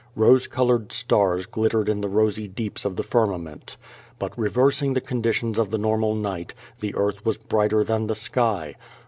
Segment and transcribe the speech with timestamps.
[0.15, 3.77] Rose colored stars glittered in the rosy deeps of the firmament.
[4.17, 8.73] But, reversing the conditions of the normal night, the earth was brighter than the sky.